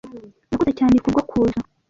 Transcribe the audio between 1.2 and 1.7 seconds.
kuza.